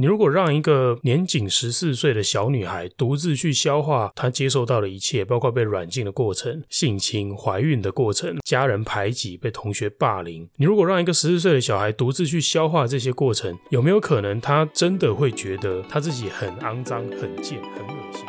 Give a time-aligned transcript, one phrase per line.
[0.00, 18.24] 你如果让一个年仅十四岁的小女孩独自去消化她接受到的一切，包括被软禁的过程、性侵、怀孕的过程、家人排挤、被同学霸凌，你如果让一个十四岁的小孩独自去消化这些过程，有没有可能她真的会觉得她自己很肮脏、很贱、很恶心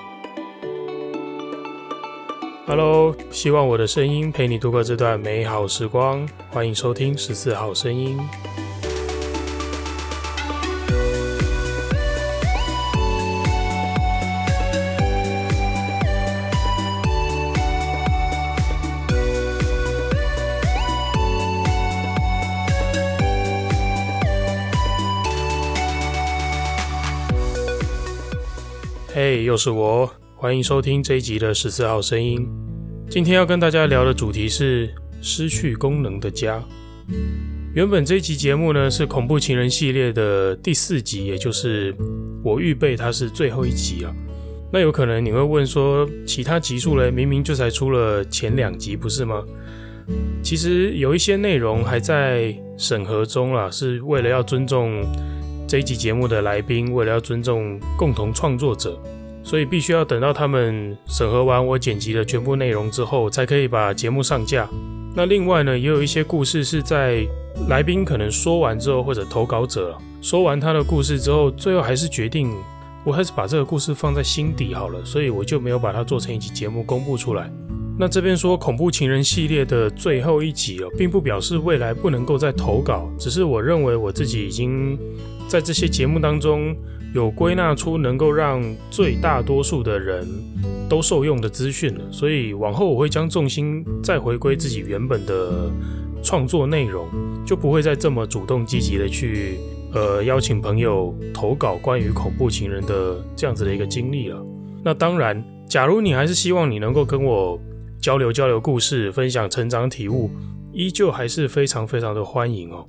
[2.65, 8.17] ？Hello，希望我的声音陪你度过这段美好时光，欢迎收听十四号声音。
[29.21, 32.47] 嘿又是我，欢迎收听这一集的十四号声音。
[33.09, 34.89] 今天要跟大家聊的主题是
[35.21, 36.63] 失去功能的家。
[37.75, 41.93] 原本这一集节目呢是恐怖情人系列的第四集，也就是
[42.41, 44.15] 我预备它是最后一集啊。
[44.71, 49.43] 那有可能你会问说，其他集数嘞，明明就才出了前两集，不是吗？
[50.41, 55.03] 其实有一些内容还在审核中啊，是为了要尊重。
[55.67, 58.99] 这一集节目的来宾为了要尊重共同创作者，
[59.49, 64.69] 所以必须要等到他们审核完我剪辑的全部内容之后，才可以把节目上架。
[65.15, 67.25] 那另外呢，也有一些故事是在
[67.67, 72.53] 来宾可能说完之后，或者投稿者说完他的故事之后，最后还是决定
[73.03, 77.51] 我还是把这个故事放在心底好了，所以我就没有把它做成一集节目公布出来。
[77.97, 84.95] 那这边说恐怖情人系列的最后一集哦，并不表示未来不能够再投稿，只是我认为我自己已经。
[85.49, 86.75] 在这些节目当中，
[87.11, 90.27] 有归纳出能够让最大多数的人
[90.87, 95.71] 都受用的资讯了，所以往后我会将重心再回归自己原本的
[96.21, 97.07] 创作内容，
[97.43, 99.57] 就不会再这么主动积极的去
[99.91, 104.45] 呃邀请朋友投稿关于恐怖情人的这样子的一个经历了。
[104.83, 107.59] 那当然，假如你还是希望你能够跟我
[107.99, 110.29] 交流交流故事，分享成长体悟，
[110.71, 112.87] 依旧还是非常非常的欢迎哦。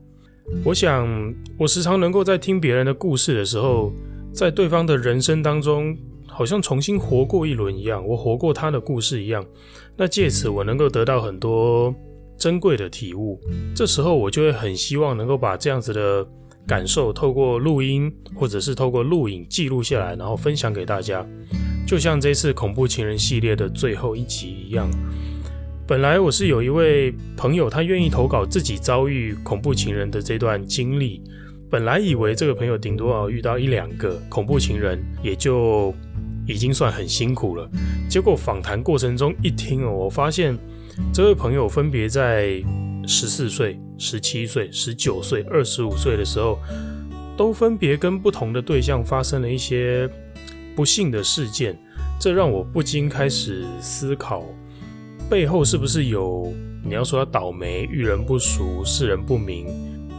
[0.64, 3.92] 我想，我时常能够在听别人的故事的时候，
[4.32, 5.96] 在对方的人生当中，
[6.26, 9.44] 好像重新活过一轮一样，我活过他的故事一样。
[9.96, 11.94] 那借此，我能够得到很多
[12.36, 13.40] 珍贵的体悟。
[13.74, 16.26] 这时候，我就会很希望能够把这样子的
[16.66, 21.26] 感受，透过录音或者是透过录影记录下来，然后分享给大家。
[21.86, 24.88] 就像这次恐怖情人系列的最后一集一样。
[25.90, 31.20] 本来我是有一位朋友，他愿意投稿自己遭遇恐怖情人的这段经历。
[31.68, 35.92] 本来以为这个朋友顶多要遇到一两个恐怖情人，也就
[36.46, 37.68] 已经算很辛苦了。
[38.08, 40.56] 结果访谈过程中一听哦，我发现
[41.12, 42.62] 这位朋友分别在
[43.04, 46.56] 十四岁、十七岁、十九岁、二十五岁的时候，
[47.36, 50.08] 都分别跟不同的对象发生了一些
[50.76, 51.76] 不幸的事件。
[52.20, 54.44] 这让我不禁开始思考。
[55.30, 56.52] 背后是不是有
[56.84, 59.64] 你要说他倒霉、遇人不淑、世人不明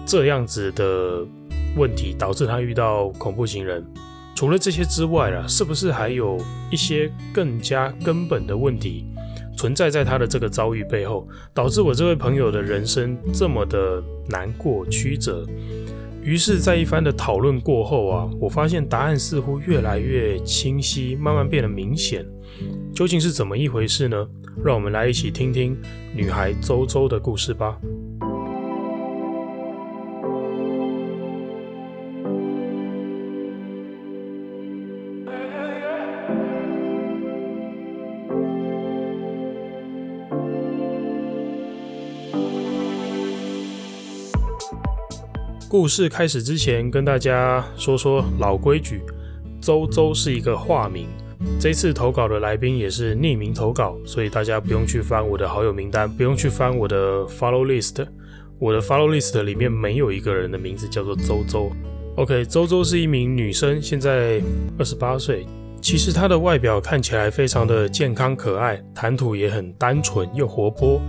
[0.05, 1.27] 这样子的
[1.75, 3.85] 问题，导致他遇到恐怖情人？
[4.33, 6.39] 除了这些之外啊，是不是还有
[6.71, 9.05] 一些更加根本的问题
[9.57, 15.45] 存在在他的这个遭遇背后，导致我这位朋友的人生这么的难过曲折？
[16.21, 22.25] 于是，在一番的讨论过后啊，我发现答案似乎越来越清晰，慢慢变得明显。
[22.93, 24.27] 究竟是怎么一回事呢？
[24.63, 25.75] 让我们来一起听听
[26.13, 27.79] 女孩周周的故事吧。
[45.71, 49.01] 故事开始之前，跟大家说说老规矩，
[49.61, 51.07] 周周是一个化名。
[51.61, 58.05] 这次投稿的来宾也是匿名投稿，所以大家不用去翻我的好友名单，不用去翻我的 follow list。
[58.59, 61.71] 我的 follow list 里面没有一个人的名字叫做周周。
[62.17, 64.41] OK，周周是一名女生，现在
[64.77, 65.45] 二十八岁。
[65.81, 70.99] 其实她的外表看起来非常的健康可爱，谈吐也很单纯又活泼。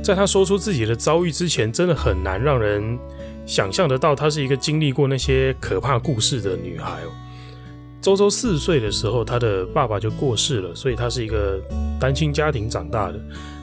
[0.00, 2.96] 在她说出自己的遭遇之前，真的很难让人
[3.46, 7.08] 想象得到她是一个经历过那些可怕故事的女孩哦。
[8.02, 11.60] 周周四岁的时候，她的爸爸就过世了，所以她是一个
[11.98, 13.18] 单亲家庭长大的。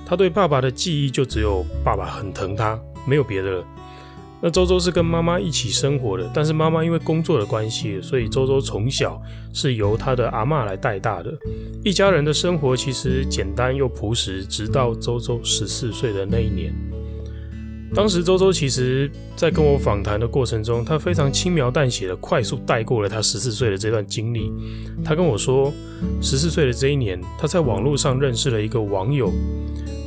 [0.05, 3.63] 她对爸爸的记忆就只有爸爸很疼她，没有别的了。
[4.41, 9.21] 那周周是跟妈妈一起生活的，但是妈妈因为工作的关系，所以周周从小
[9.53, 11.33] 是由她的阿嬷来带大的。
[11.81, 16.75] 一家人的生活其实简单又朴实，直到周周十四岁的那一年。
[17.95, 24.51] 当时周周其实在跟我访谈的过程中，他非常轻描淡写的快速带过了他十四岁的这段经历。
[25.05, 25.71] 他跟我说，
[26.19, 29.31] 十四岁的这一年，他在网络上认识了一个网友，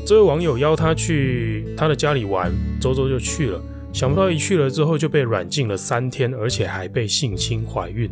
[0.05, 3.63] 这位网友邀他去他的家里玩，周周就去了。
[3.93, 8.11] 想不到一去了之后就被软禁了三天，而且还被性侵怀孕。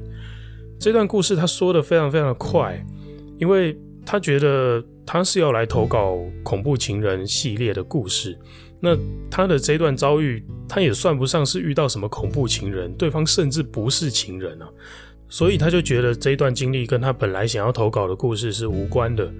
[0.78, 2.80] 这段故事他说的非常非常的快，
[3.38, 8.38] 因为他觉得他是要来投稿恐怖情人系列的故事。
[8.84, 8.94] 那
[9.30, 14.68] 他的这段遭遇，他也算不上是遇到什么恐怖情人，对方甚至不是情人啊，
[15.26, 19.32] 所以他就觉得这一段经历跟他本来想要投稿的故事是无关的。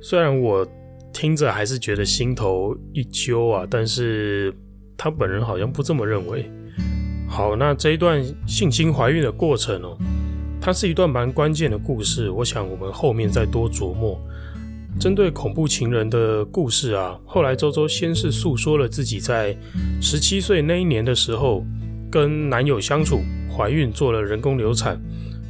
[0.00, 0.66] 虽然我
[1.12, 4.54] 听着还是觉得心头一揪啊，但是
[4.96, 6.50] 他本人好像不这么认为。
[7.28, 9.98] 好，那这一段性侵怀孕的过程哦，
[10.62, 14.18] 它是一段蛮关键的故事，我想我们后面再多琢磨。
[14.98, 19.56] 针对恐怖情人的故事啊，后来周周先是诉说了自己在
[20.02, 21.64] 十七岁那一年的时候
[22.10, 23.20] 跟男友相处，
[23.56, 25.00] 怀孕做了人工流产。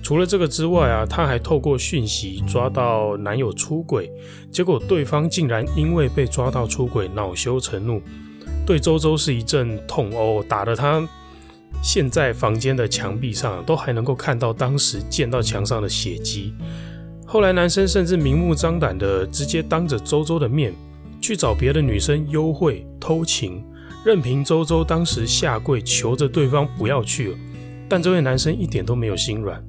[0.03, 4.11] 除了这个之外啊，她还透过讯息抓到男友出轨，
[4.53, 8.03] 结果对方竟然因为被抓到出轨恼羞成怒，
[8.67, 11.07] 对周周是一阵痛殴，打得她
[11.83, 16.53] 现在房间的墙壁上都还能够看到当时溅到墙上的血迹。
[17.31, 20.73] 后来，男生甚至明目张胆的直接当着周周的面
[21.21, 23.63] 去找别的女生幽会偷情，
[24.03, 27.37] 任凭周周当时下跪求着对方不要去了，
[27.87, 29.63] 但这位男生一点都没有心软。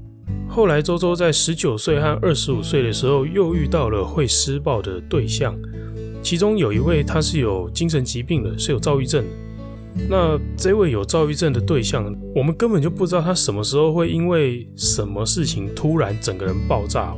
[0.47, 5.53] 后来，周周在十九岁和二十五岁的时候又遇到了会施暴的对象，
[6.23, 9.25] 其中有一位他是有精神疾病的，是有躁郁症。
[10.07, 17.13] 那这位有躁郁症的对象，我们根本就不知道他什么时候会因为什么事情突然整个人爆炸。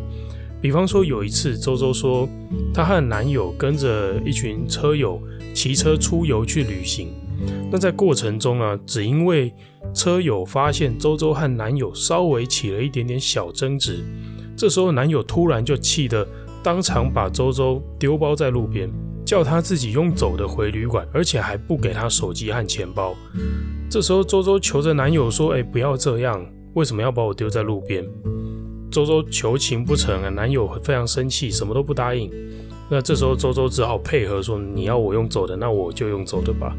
[0.61, 2.29] 比方说，有一次，周周说，
[2.73, 5.19] 她和男友跟着一群车友
[5.53, 7.09] 骑车出游去旅行。
[7.71, 9.51] 那在过程中啊，只因为
[9.93, 14.05] 车友发现周周和男友稍微起了一点点小争执，
[14.55, 16.27] 这时候男友突然就气得
[16.61, 18.87] 当场把周周丢包在路边，
[19.25, 23.15] 叫她自己用走的回旅馆，而且还不给她手机和钱包。
[23.89, 28.05] 这时候周周求着男友说：“哎，不要这样，为什么要把我丢在路边？”
[28.91, 32.29] 周周求情不成啊，男友非常生气，什么都不答应。
[32.89, 36.75] 那这时候周周只好配合说：“你要我用走的，那我就用走的吧。”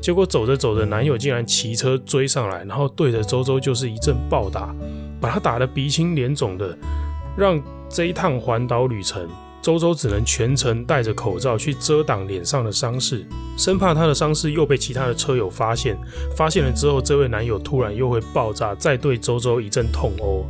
[0.00, 4.72] 结果走着走着，男友竟然骑车追上来，然后对着周周就是一阵暴打，
[5.20, 6.78] 把他打得鼻青脸肿的，
[7.36, 9.28] 让这一趟环岛旅程，
[9.60, 13.26] 周周只能全程戴着口罩去遮挡脸上的伤势，
[13.58, 15.98] 生怕他的伤势又被其他的车友发现。
[16.36, 20.46] 发现了之后，这位男友突然又会爆炸，再对周周一阵痛殴。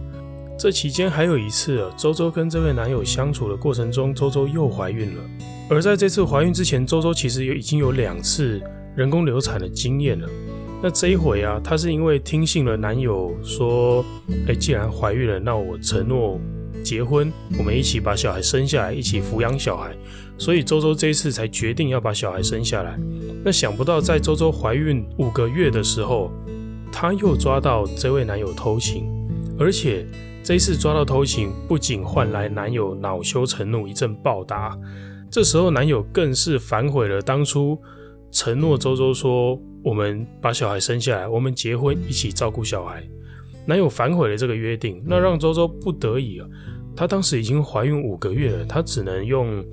[0.59, 5.23] 这期间还有一次啊，周周跟这位男友相处的过程中，周周又怀孕了。
[5.69, 8.59] 而在这次怀孕之前，周周其实也已经有两次
[8.97, 10.27] 人工流产的经验了。
[10.83, 14.03] 那这一回啊，她是因为听信了男友说，
[14.49, 16.41] 哎，既然怀孕了，那我承诺
[16.83, 19.95] 结婚，我们一起把小孩生下来，一起抚养小孩。
[20.39, 22.99] 所以周周这一次才决定要把小孩生下来。
[23.45, 26.31] 那想不到在周周怀孕五个月的时候，
[26.91, 29.05] 她又抓到这位男友偷情，
[29.59, 30.07] 而且。
[30.47, 34.79] 这一次抓到偷情，不仅换来男友恼羞成怒，一阵暴打。
[35.29, 37.77] 这时候男友更是反悔了当初
[38.31, 43.03] 承诺周周说：“我们把小孩生下来，我们结婚，一起照顾小孩。”
[43.67, 46.49] 男友反悔了这个约定，那让周周不得已了。
[46.95, 49.65] 她当时已经怀孕五个月了，她只能用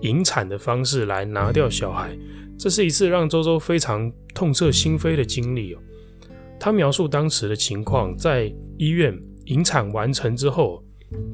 [0.00, 2.18] 引产的方式来拿掉小孩。
[2.58, 5.78] 这是一次让周周非常痛彻心扉的经历哦。
[6.58, 9.16] 她描述当时的情况，在医院。
[9.46, 10.82] 引产完成之后，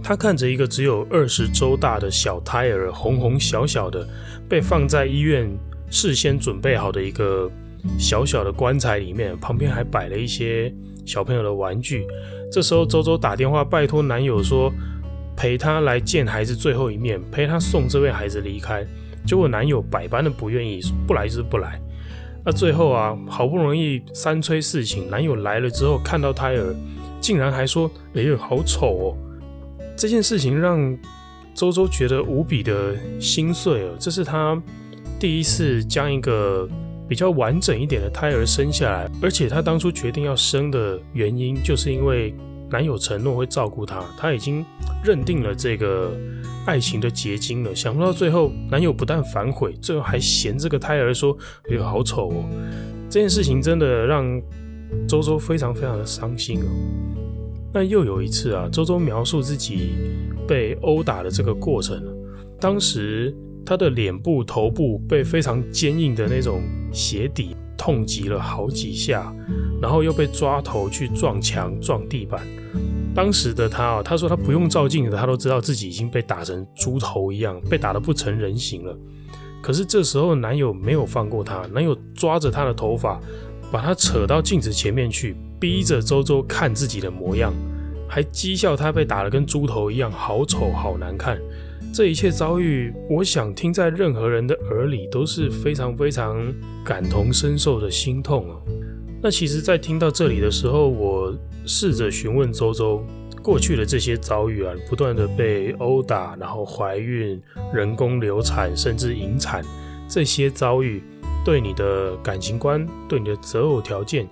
[0.03, 4.07] 她看着一个只有二十周大的小胎儿，红红小小的，
[4.49, 5.51] 被放在医院
[5.91, 7.51] 事先准备好的一个
[7.99, 10.73] 小小的棺材里面，旁边还摆了一些
[11.05, 12.07] 小朋友的玩具。
[12.51, 14.71] 这时候，周周打电话拜托男友说，
[15.37, 18.87] 陪她来见孩子最后一面，陪她送这位孩子离开。
[19.25, 21.81] 结果男友百般的不愿意，不来就是不来。
[22.45, 26.75] 那最后啊，好不容易三催四请，男友来了之后，看到胎儿。
[27.23, 29.17] 竟然还说：“哎呦，好丑哦！”
[29.97, 30.99] 这件事情让
[31.55, 33.95] 周周觉得无比的心碎哦。
[33.99, 34.61] 这是她
[35.21, 36.69] 第一次将一个
[37.09, 42.35] 比较完整一点的胎儿生下来，而且她当初决定要生的原因，就是因为
[42.69, 44.65] 男友承诺会照顾她，她已经
[45.05, 46.11] 认定了这个
[46.67, 47.75] 爱情的结晶了。
[47.75, 51.37] 想不到最后男友不但反悔，最后还嫌这个胎儿说
[51.71, 52.45] ：“哎呦，好丑哦！”
[53.09, 54.41] 这件事情真的让
[55.09, 56.67] 周周非常非常的伤心哦。
[57.75, 59.91] 那又有一次啊，周周描述自己
[60.47, 62.03] 被殴打的这个过程。
[62.61, 63.35] 当时
[63.65, 69.35] 他的脸部、头部被非常坚硬的那种鞋底痛击了好几下，
[69.81, 72.47] 然后又被抓头去撞墙、撞地板。
[73.15, 78.97] 当时的他啊，他说他不用照镜子，他都知道自己已经被打成猪头一样，被打得不成人形了。
[79.63, 83.21] 可是这时候男友没有放过他，男友抓着他的头发，
[83.73, 87.55] 把他扯到镜子前面去，逼着周周看自己的模样，
[88.07, 91.41] 还讥笑他被打得跟猪头一样，好丑，好难看。
[91.93, 98.57] 这一切遭遇，我想听在任何人的耳里都是非常非常感同身受的心痛啊。
[99.23, 103.03] 那其实，在听到这里的时候，我试着询问周周
[103.43, 107.41] 过去的这些遭遇啊，不断的被殴打，然后怀孕、
[107.73, 109.65] 人工流产，甚至引产，
[110.09, 111.03] 这些遭遇
[111.45, 114.29] 对你的感情观、对你的择偶条件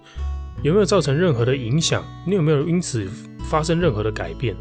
[0.62, 2.04] 有没有造成任何的影响？
[2.26, 3.08] 你有没有因此
[3.50, 4.56] 发生任何的改变？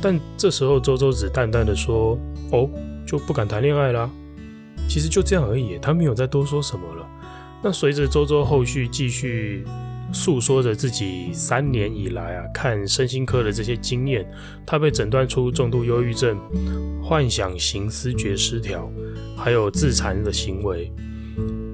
[0.00, 2.18] 但这时候周周只淡淡的说。
[2.50, 2.66] 哦，
[3.06, 4.10] 就不敢谈恋爱啦。
[4.88, 7.06] 其实就这样而已，他没有再多说什么了。
[7.62, 9.66] 那随着周周后续继续
[10.10, 14.26] 诉说着自己三年以来啊看身心科的这些经验，
[14.64, 16.38] 他被诊断出重度忧郁症、
[17.02, 18.90] 幻想型思觉失调，
[19.36, 20.90] 还有自残的行为。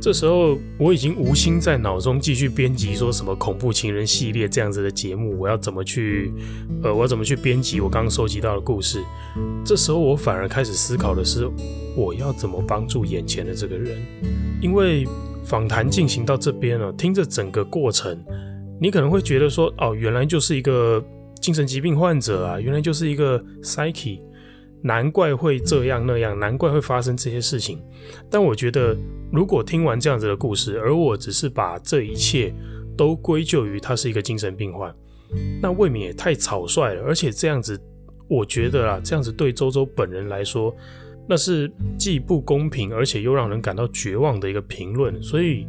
[0.04, 6.30] 这时候我已经无心在脑中继续编辑说什么恐怖情人系列这样子的节目，我要怎么去，
[6.82, 9.02] 呃，我要怎么去编辑我刚刚收集到的故事？
[9.64, 11.50] 这时候我反而开始思考的是，
[11.96, 13.96] 我要怎么帮助眼前的这个人？
[14.60, 15.06] 因为
[15.42, 18.22] 访谈进行到这边了，听着整个过程，
[18.78, 21.02] 你可能会觉得说，哦，原来就是一个
[21.40, 24.20] 精神疾病患者啊，原来就是一个 psyche。
[24.86, 27.80] 难怪会这样那样，难怪会发生这些事情。
[28.30, 28.94] 但我觉得，
[29.32, 32.54] 如果听完这样子的故事，而我只是把这一切
[32.94, 34.94] 都归咎于他是一个精神病患，
[35.62, 37.02] 那未免也太草率了。
[37.02, 37.80] 而且这样子，
[38.28, 40.76] 我觉得啊，这样子对周周本人来说，
[41.26, 45.22] 那是既不公平，而且又让人感到绝望的一个评论。
[45.22, 45.66] 所以，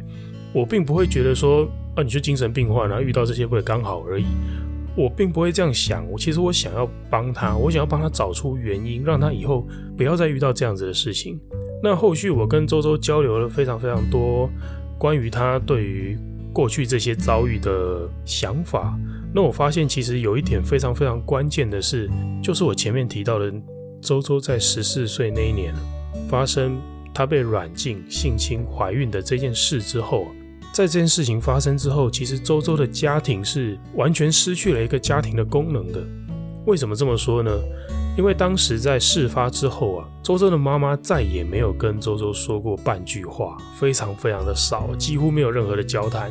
[0.52, 4.26] 我并不会觉得说，啊，你是精神病患，然后遇到这些不会刚好而已。
[4.96, 11.38] 我并不会这样想，我其实我想要帮他，我想要帮他找出原因，让他以后不要再遇到这样子的事情。
[11.82, 14.48] 那后续我跟周周交流了非常非常多
[14.98, 16.18] 关于他对于
[16.50, 18.98] 过去这些遭遇的想法。
[19.34, 22.08] 那我发现其实有一点非常非常关键的是，
[22.42, 23.52] 就是我前面提到的
[24.00, 25.74] 周周在十四岁那一年
[26.26, 26.80] 发生
[27.12, 30.26] 他被软禁、性侵、怀孕的这件事之后。
[30.76, 36.04] 在这件事情发生之后，其实周周的家庭是完全失去了一个家庭的功能的。
[36.66, 37.50] 为什么这么说呢？
[38.14, 46.30] 因为当时在事发之后啊，周周的妈妈再也没有跟周周说过半句话，非常非常的少，几乎没有任何的交谈。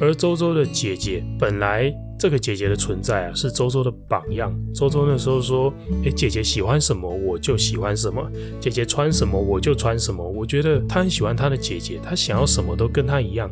[0.00, 1.94] 而周周的姐姐本来。
[2.18, 4.54] 这个姐姐的存在啊，是周周的榜样。
[4.74, 8.22] 周周那时候说：“诶，姐姐喜欢什么，我就喜欢什么；
[8.58, 13.50] 姐姐穿什么，我就穿什么。”我觉得他很喜欢他的姐姐，他想要什么都跟他一样。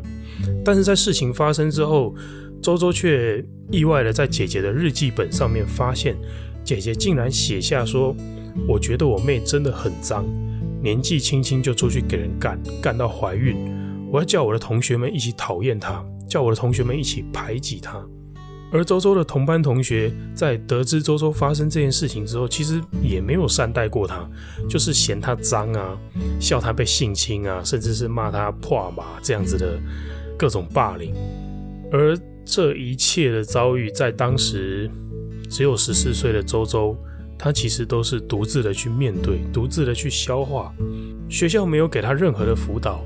[0.63, 2.15] 但是在事情发生之后，
[2.59, 6.17] 周周却意外的在姐姐的日记本上面发现，
[6.63, 8.15] 姐姐竟然写下说
[8.67, 10.25] ：“我觉得我妹真的很脏，
[10.81, 13.55] 年纪轻轻就出去给人干，干到怀孕。
[14.11, 18.03] 我要叫我的同学们一起讨厌她，叫我的同学们一起排挤她。”
[18.71, 24.27] 而周周的同班同学在得知周周发生这件事情之后，其实也没有善待过他，
[24.67, 25.97] 就是嫌他脏啊，
[26.39, 29.79] 笑他被性侵啊，甚至是骂他破马这样子的
[30.37, 31.13] 各种霸凌。
[31.91, 34.89] 而这一切的遭遇，在当时
[35.49, 36.97] 只有十四岁的周周，
[37.37, 40.73] 他其实都是独自的去面对，独自的去消化。
[41.29, 43.01] 学校没有给他任何的辅导，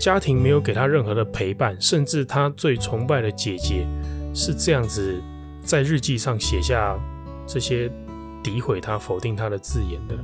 [0.00, 3.86] 家庭没有给他任何的陪伴，甚至他最崇拜的姐姐。
[4.36, 5.18] 是这样子，
[5.64, 6.94] 在日记上写下
[7.46, 7.90] 这些
[8.44, 10.14] 诋毁他、否定他的字眼的。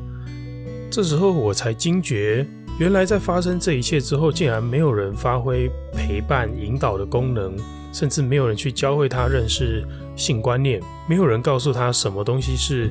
[0.91, 2.47] 这时候我才惊觉，
[2.79, 7.57] 原来在发生这一切之后，竟然没有人发挥陪伴、引导的功能，
[7.91, 9.83] 甚至没有人去教会他认识
[10.15, 10.79] 性观念，
[11.09, 12.91] 没有人告诉他什么东西是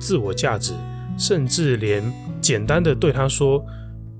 [0.00, 0.72] 自我价值，
[1.18, 2.02] 甚至连
[2.40, 3.62] 简单的对他说：“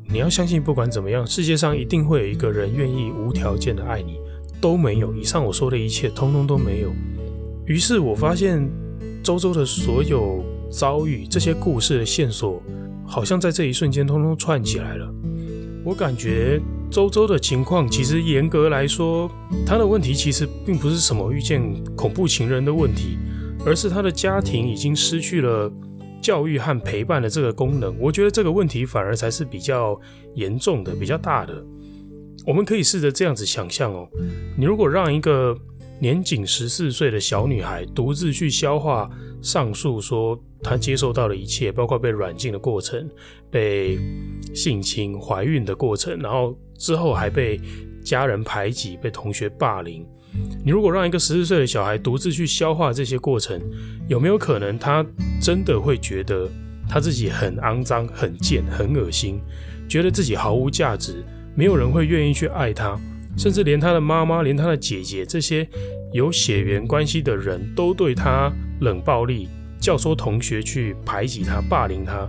[0.07, 4.19] 你要相信，不管怎么样，世界上一定会有一个人愿意无条件的爱你。”
[4.63, 6.93] 都没有，以上我说的一切通通都没有。
[7.67, 8.67] 于是我发现
[9.23, 12.63] 周周的所有遭遇，这些故事的线索，
[13.05, 15.13] 好像在这一瞬间通通串起来了。
[15.85, 16.61] 我感觉
[16.93, 19.29] 周周的情况，其实严格来说，
[19.67, 21.61] 他的问题其实并不是什么遇见
[21.97, 23.19] 恐怖情人的问题，
[23.67, 25.69] 而是他的家庭已经失去了
[26.23, 27.93] 教育和陪伴的这个功能。
[27.99, 30.01] 我觉得这个问题反而才是比较
[30.37, 31.53] 严重的、比较大的。
[32.45, 34.09] 我们可以试着这样子想象哦，
[34.57, 35.57] 你如果让一个
[36.01, 39.09] 年仅十四岁的小女孩独自去消化
[39.41, 43.09] 上述说她接受到的一切，包括被软禁的过程、
[43.51, 43.99] 被
[44.53, 47.61] 性侵、怀孕的过程，然后之后还被
[48.03, 50.05] 家人排挤、被同学霸凌。
[50.65, 53.61] 你如果让一个十四岁的小孩独自去消化这些过程，
[54.09, 55.07] 有没有可能他
[55.41, 56.51] 真的会觉得
[56.89, 59.41] 他自己很肮脏、很贱、很恶心，
[59.89, 61.23] 觉得自己毫无价值，
[61.55, 62.99] 没有人会愿意去爱他？
[63.37, 65.67] 甚至连他的妈妈、连他的姐姐这些
[66.13, 69.49] 有血缘关系的人都对他冷暴力，
[69.81, 72.29] 教唆同学去排挤他、霸凌他，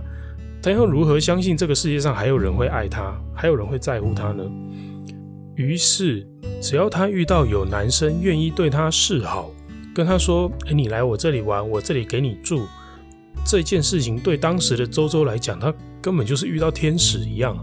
[0.62, 4.44] 他又如何相信这个世界上还有人会爱他，还有人会在乎他呢？
[5.56, 6.26] 于是，
[6.62, 9.50] 只要他遇到有男生愿意对他示好，
[9.94, 12.66] 跟他说：“哎，你来我这里玩，我这里给你住。”
[13.46, 17.54] 这件事情对当时的周周来讲，他根本就是遇到天使一样。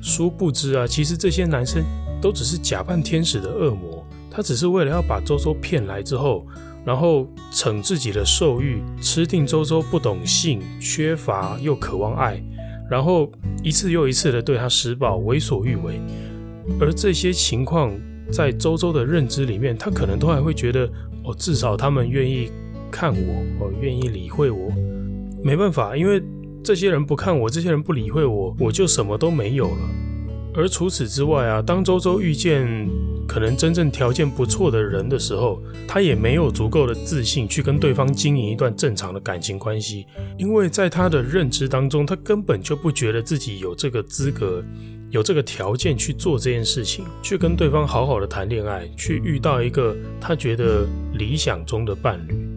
[0.00, 1.84] 殊不知啊，其实这些男生。
[2.20, 6.44] 都只是假扮天使的恶魔，他只是为了要把周周骗来之后，
[6.84, 12.42] 然后逞自己的兽欲，吃定周周不懂性、缺乏又渴望爱，
[12.90, 13.30] 然后
[13.62, 16.00] 一次又一次的对他施暴、为所欲为。
[16.80, 17.96] 而这些情况
[18.32, 20.90] 在周周的认知里面，他可能都还会觉得，
[21.22, 22.50] 哦，至少他们愿意
[22.90, 24.72] 看我，哦，愿意理会我。
[25.40, 26.20] 没办法，因为
[26.62, 29.88] 这些人不看我，这些人不理会我，我就什么都没有了。
[30.54, 32.66] 而除此之外啊，当周周遇见
[33.28, 40.04] 可能真正条件不错的人的时候，他也没有足够的自信去跟对方经营一段正常的感情关系，
[40.36, 44.64] 因为在他的认知当中，他根本就不觉得自己有这个资格、
[45.10, 52.47] 有这个条件去做这件事情，去跟对方好好的谈恋爱，去遇到一个他觉得理想中的伴侣。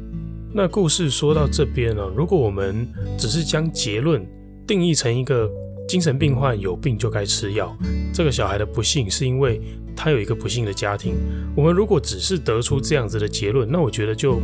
[0.54, 4.26] 那故事说到这边呢，如果我们只是将结论
[4.68, 5.50] 定义成一个。
[5.88, 7.76] 精神病患有病就该吃药。
[8.14, 9.60] 这个小孩的不幸是因为
[9.94, 11.16] 他有一个不幸的家庭。
[11.54, 14.40] 我们如果只是得出这样子的结论，那我觉得就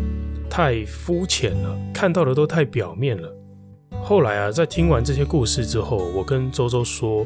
[0.49, 3.33] 太肤浅了，看到的都太表面了。
[4.03, 7.25] 后来啊，在听完这些故事之后，我跟周周说，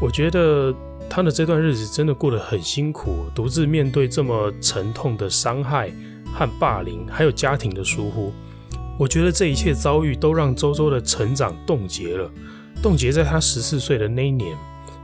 [0.00, 0.72] 我觉得
[1.10, 5.90] 他的这段日子真的过得很辛苦，独自面对这么沉痛的伤害
[6.36, 8.32] 和霸凌，还有家庭的疏忽。
[8.98, 12.30] 我觉得这一切遭遇都让周周的成长冻结了。
[12.82, 14.54] 冻结在他十四岁的那一年，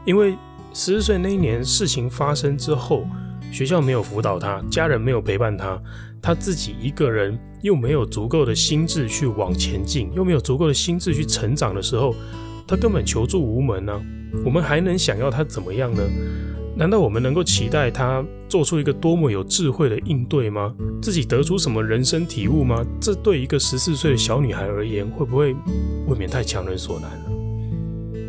[0.05, 0.31] 因为
[0.73, 3.05] 十四岁那一年事情发生之后，
[3.51, 5.81] 学校没有辅导他，家人没有陪伴他，
[6.21, 12.15] 他自己一个人又没有足够的心智去往前进，又没有足够的心智去成长的时候，
[12.67, 14.01] 他根本求助无门呢、
[14.45, 16.03] 我们还能想要他怎么样呢？
[16.75, 20.73] 难道我们能够期待他做出一个多么有智慧的应对吗？
[21.01, 22.83] 自己得出什么人生体悟吗？
[22.99, 25.55] 这对一个十四岁的小女孩而言，会不会
[26.07, 27.25] 未免太强人所难了？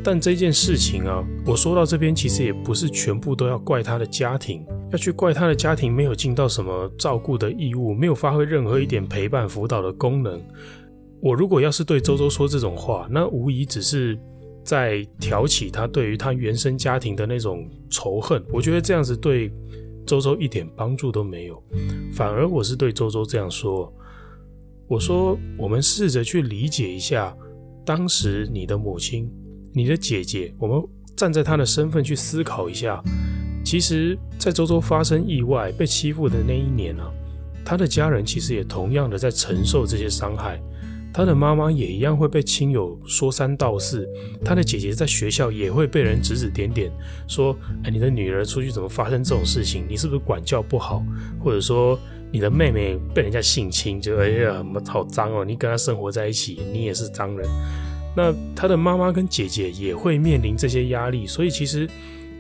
[0.05, 10.39] 但这件事情啊，我说到这边，其实也不是全部都要怪他的家庭，要去怪他的家庭没有尽到什么照顾的义务，没有发挥任何一点陪伴辅导的功能。
[11.23, 14.19] 我如果要是对周周说这种话，那无疑只是
[14.65, 18.43] 在挑起他对于他原生家庭的那种仇恨。
[18.53, 19.53] 我觉得这样子对
[20.07, 21.63] 周周一点帮助都没有，
[22.13, 23.93] 反而我是对周周这样说：
[24.89, 27.37] 我说，我们试着去理解一下
[27.85, 29.31] 当时你的母亲。
[29.77, 30.81] 你的姐姐，我们
[31.17, 33.03] 站在她的身份去思考一下，
[33.65, 37.11] 其实，在周周发生意外、被欺负的那一年呢、啊，
[37.65, 40.63] 她的家人其实也同样的在承受这些伤害，
[41.15, 44.05] 他的妈妈也一样会被亲友说三道四，
[44.45, 46.91] 他的姐姐在学校也会被人指指点点，
[47.29, 49.87] 说，哎，你的女儿出去怎么发生这种事情？
[49.89, 51.05] 你是不是管教不好？
[51.39, 51.97] 或者说，
[52.33, 57.49] 你的妹妹被人家性侵，就哎呀，好脏哦，你跟她生活在一起，你也是脏人。
[58.17, 61.89] 那他的妈妈跟姐姐也会面临这些压力，所以其实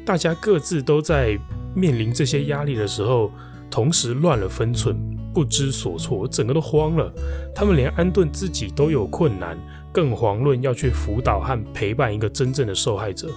[0.04, 1.38] 大家各自都在
[1.76, 3.30] 面临这些压力的时候，
[3.70, 4.96] 同时乱了分寸，
[5.34, 7.12] 不知所措，我整个都慌了。
[7.54, 9.58] 他们连安顿自己都有困难，
[9.92, 13.28] 更遑论要去辅导和陪伴一个真正的受害者。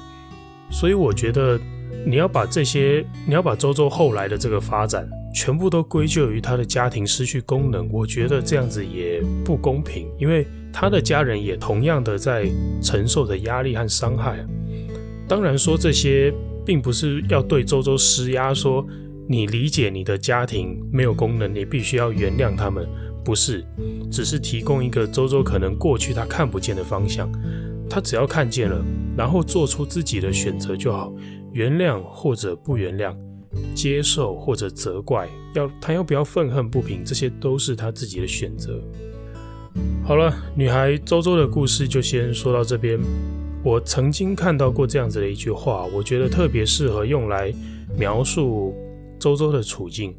[0.70, 1.60] 所以我觉得
[2.06, 10.48] 你要把这些，你要把周周后来的这个发展，全部都归咎于他的家庭失去功能，我觉得这样子也不公平，因为。
[10.80, 12.48] 他的家人也同样的在
[12.84, 14.46] 承受着压力和伤害。
[15.28, 16.32] 当然说这些
[16.64, 18.86] 并不是要对周周施压，说
[19.30, 22.88] 你理解你的家庭没有功能，你必须要原谅他们，
[23.26, 23.66] 不是，
[24.10, 27.30] 只是提供一个周周可能过去他看不见的方向，
[27.90, 28.82] 他只要看见了，
[29.18, 31.14] 然后做出自己的选择就好，
[31.52, 33.14] 原谅或者不原谅，
[33.76, 38.80] 接受或者责怪，要他要不要愤恨不平，这些都是他自己的选择。
[40.06, 42.98] 好了，女孩周周的故事就先说到这边。
[43.64, 47.54] 我曾经看到过这样子的一句话，我觉得特别适合用来
[47.98, 48.74] 描述
[49.20, 50.16] 周周的处境。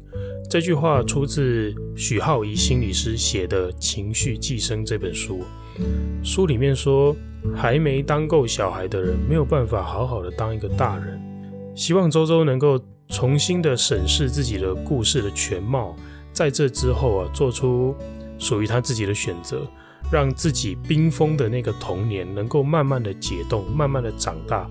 [0.49, 5.41] 这句话出自许浩怡心理师写的《情绪寄生》这本书。
[6.23, 7.15] 书里面说，
[7.55, 11.21] 还没当够小孩的人，没有办法好好的当一个大人。
[11.75, 15.95] 希望周周能够重新的审视自己的故事的全貌，
[16.33, 17.95] 在这之后啊，做出
[18.37, 19.61] 属于他自己的选择，
[20.11, 24.69] 让自己冰封的那个童年能够慢慢的解冻，慢慢的长大，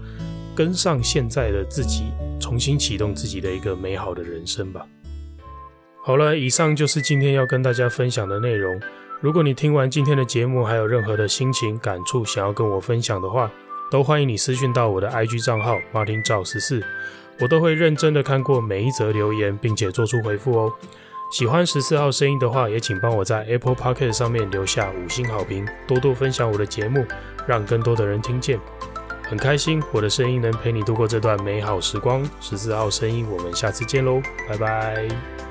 [0.59, 4.85] 跟上现在的自己，重新启动自己的一个美好的人生吧。
[6.03, 8.81] 好了，以上就是今天要跟大家分享的内容。
[9.21, 13.49] 如果你听完今天的节目，还有任何的心情感触想要跟我分享的话，
[13.89, 16.83] 都欢迎你私讯到我的 IG 账号 Martin 赵十四，
[17.39, 20.73] 我都会认真的看过每一则留言，并且做出回复哦。
[21.31, 27.07] 喜欢十四号声音的话，也请帮我在 Apple Podcast 上面留下五星好评，多多分享我的节目，
[27.47, 28.59] 让更多的人听见。
[29.29, 32.25] 很开心我的声音能陪你度过这段美好时光。
[32.41, 35.48] 十四号声音，我们下次见喽，拜拜。